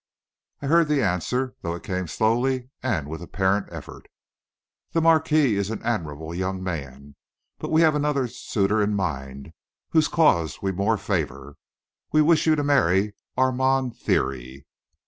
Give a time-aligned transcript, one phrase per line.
[0.63, 4.07] I heard the answer, though it came slowly and with apparent effort.
[4.93, 7.15] "The marquis is an admirable young man,
[7.59, 9.53] but we have another suitor in mind
[9.91, 11.55] whose cause we more favor.
[12.11, 14.65] We wish you to marry Armand Thierry."